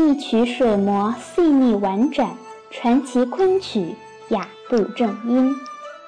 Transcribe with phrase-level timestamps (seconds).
[0.00, 2.34] 一曲水磨细腻婉转，
[2.70, 3.94] 传奇昆曲
[4.30, 5.54] 雅步正音。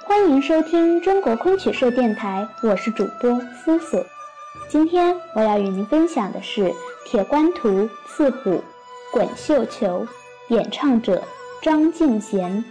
[0.07, 4.07] 欢迎收听中国昆曲社电台，我是主播思思。
[4.71, 6.71] 今天我要与您分享的是
[7.05, 7.69] 《铁观图·
[8.07, 8.51] 刺虎·
[9.13, 10.07] 滚绣球》，
[10.55, 11.23] 演唱者
[11.61, 12.65] 张敬贤。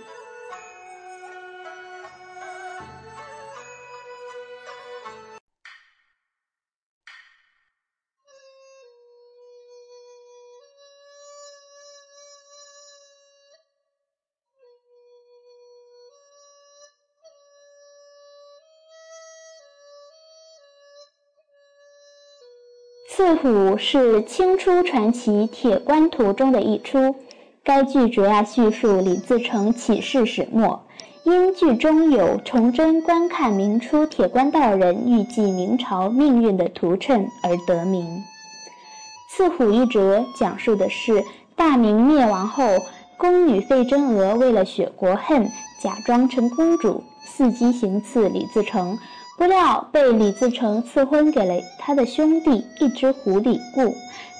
[23.22, 27.16] 刺虎是清初传奇《铁观图》中的一出。
[27.64, 30.82] 该剧主要叙述李自成起事始末，
[31.24, 38.24] 因剧中有崇祯观看明初铁观道人预计明朝命运的图谶而得名。
[39.30, 41.24] 刺虎一折讲述的是
[41.56, 42.64] 大明灭亡后，
[43.18, 45.48] 宫女费贞娥为了雪国恨，
[45.80, 48.98] 假装成公主，伺机行刺李自成。
[49.42, 53.96] 不料被李自成赐婚给了他的兄弟一只狐李固，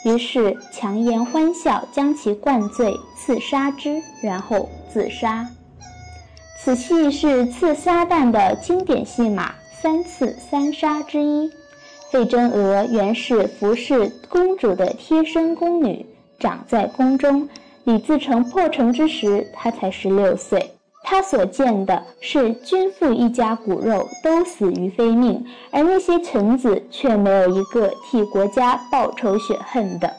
[0.06, 5.50] 于是强颜欢笑，将其灌醉，刺杀之，然后自杀。
[6.60, 11.50] 此戏是刺撒旦的经典戏码“三刺三杀”之一。
[12.12, 16.06] 费贞娥原是服侍公主的贴身宫女，
[16.38, 17.50] 长在宫中。
[17.86, 20.70] 李自成破城之时，她才十六岁。
[21.12, 30.14] 他所见的是君父一家骨肉都死于非命，而那些臣子却没有一个替国家报仇雪恨的。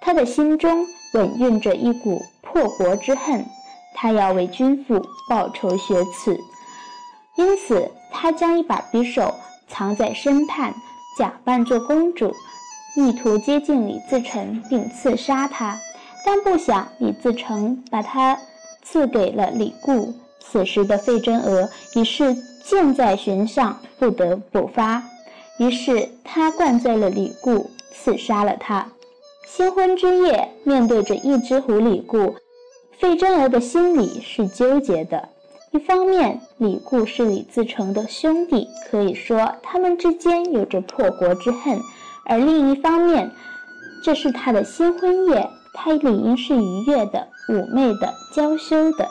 [0.00, 3.44] 他的心中稳蕴着一股破国之恨，
[3.96, 6.38] 他要为君父报仇雪耻。
[7.34, 9.34] 因此，他将一把匕首
[9.66, 10.72] 藏在身畔，
[11.18, 12.32] 假扮做公主，
[12.96, 15.76] 意图接近李自成并刺杀他。
[16.24, 18.38] 但不想李自成把他
[18.84, 20.14] 赐给了李固。
[20.50, 25.02] 此时的费贞娥已是箭在弦上，不得不发。
[25.58, 28.86] 于是他灌醉了李固，刺杀了他。
[29.46, 32.36] 新婚之夜，面对着一只狐李固，
[32.98, 35.28] 费贞娥的心里是纠结的。
[35.72, 41.78] 一方面，李固是李自成的兄弟，可以说他们之间有着破国之恨；
[42.24, 43.30] 而另一方面，
[44.02, 49.08] 这是他的新婚夜，他理应是愉悦的、妩媚的、娇羞的。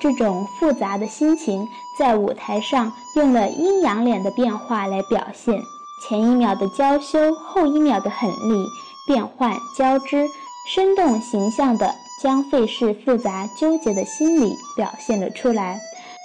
[0.00, 5.60] 这种复杂的心情在舞台上用了阴阳脸的变化来表现，
[6.02, 8.66] 前一秒的娇羞，后一秒的狠厉，
[9.06, 10.28] 变换交织，
[10.72, 15.80] 生动形象地将费氏复杂纠结的心理表现了出来。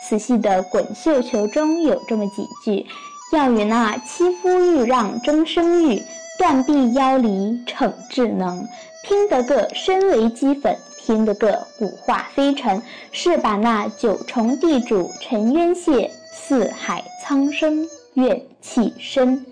[0.07, 2.85] 此戏的滚绣球中有这么几句
[3.31, 6.03] ：“要与那欺夫欲让争声誉，
[6.37, 8.67] 断臂腰离逞智能，
[9.03, 12.81] 拼得个身为鸡粉。”听得个五化飞尘，
[13.11, 19.45] 是把那九重地主沉冤谢，四海苍生怨气深。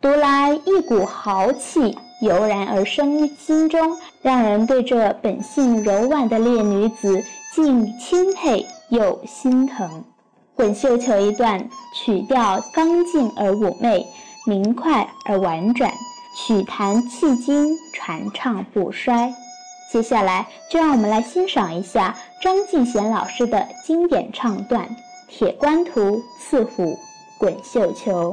[0.00, 7.22] 读来一股豪气油然而生于心中，让人对这本性柔婉的烈女子
[7.54, 7.62] 既
[7.98, 10.04] 钦佩又心疼。
[10.56, 14.04] 滚绣球一段，曲调刚劲而妩媚，
[14.46, 15.92] 明快而婉转，
[16.36, 19.32] 曲弹气精，传唱不衰。
[19.90, 24.86] 接下来，就让我们来欣赏一下张敬贤老师的经典唱段
[25.26, 26.84] 《铁观图·刺虎·
[27.38, 28.32] 滚绣球》。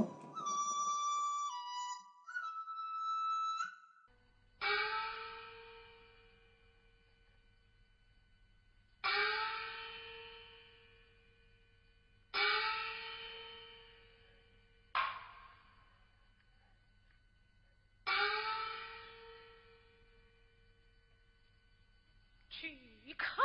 [23.16, 23.45] you come?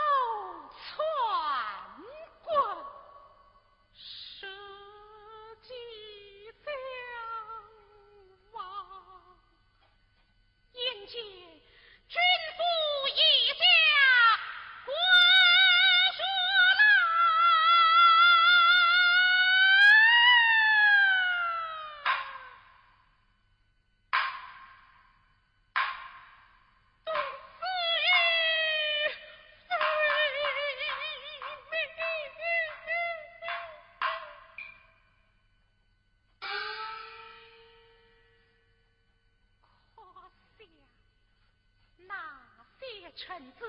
[43.21, 43.67] 臣子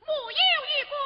[0.00, 0.96] 没有一个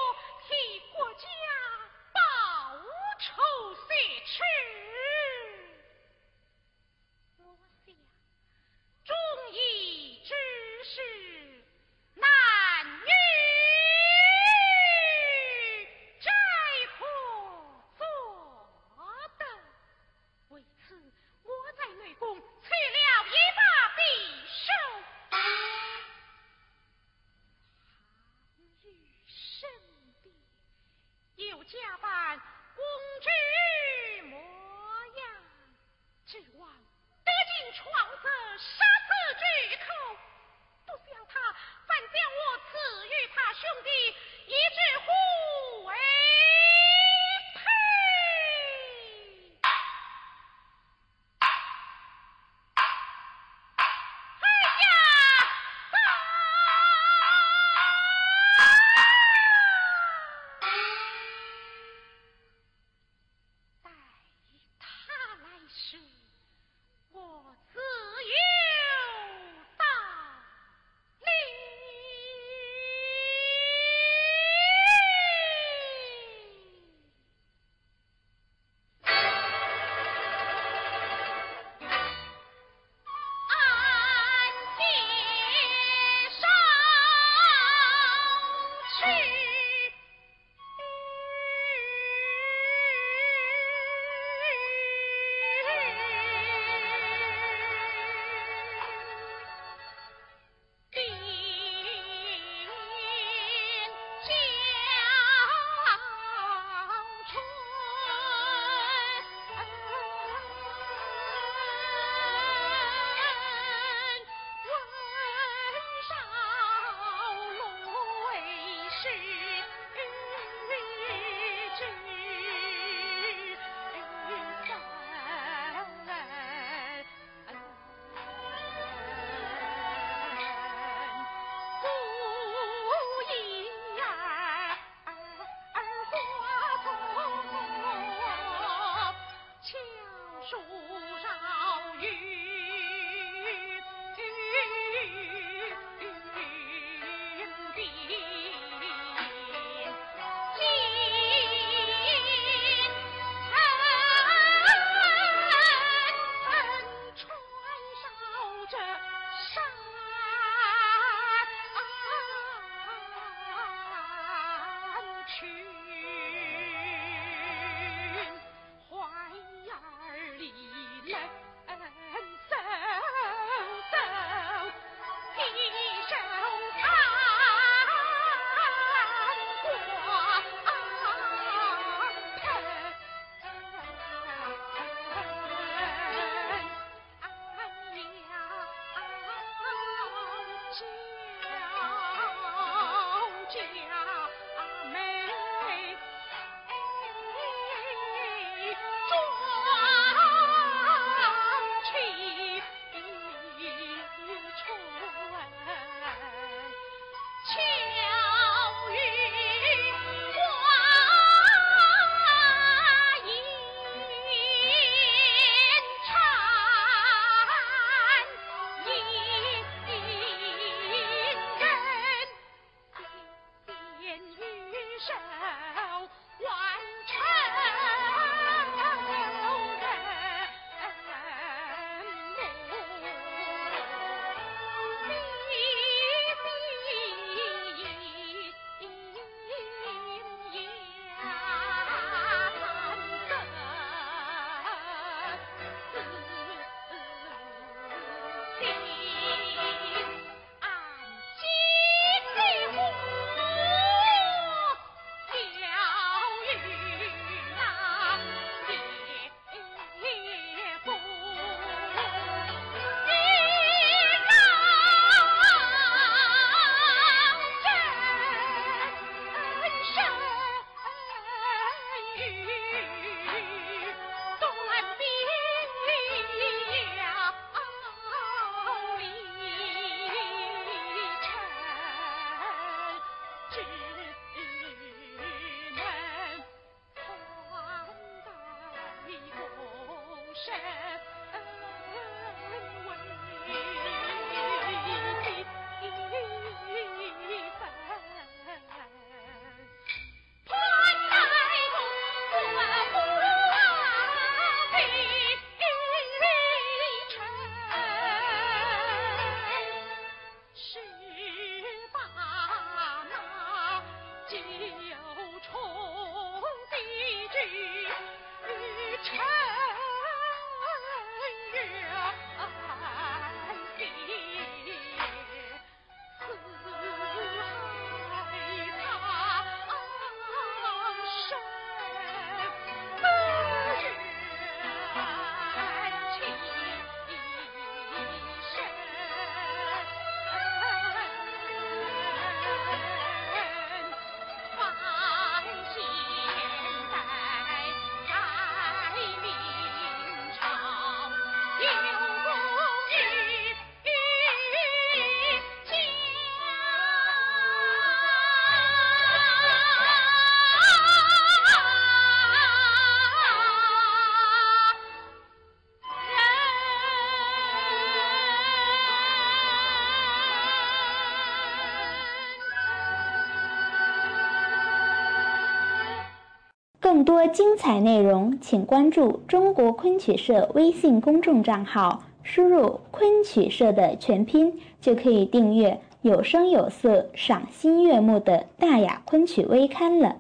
[376.95, 390.19] 更多精彩内容，请关注中国昆曲社微信公众账号，输入“昆曲社”的全拼，就可以订阅有声有色、赏心悦目的《大雅昆曲微刊》了。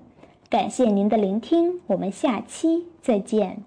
[0.50, 3.62] 感谢您的聆听，我们下期再见。